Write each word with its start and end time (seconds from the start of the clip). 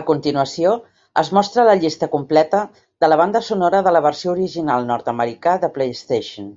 A 0.00 0.02
continuació 0.10 0.72
es 1.22 1.30
mostra 1.38 1.64
la 1.70 1.78
llista 1.84 2.10
completa 2.16 2.62
de 3.06 3.12
la 3.14 3.20
banda 3.24 3.44
sonora 3.50 3.84
de 3.90 3.98
la 3.98 4.06
versió 4.10 4.36
original 4.38 4.88
nord-americà 4.94 5.60
de 5.68 5.76
PlayStation. 5.80 6.56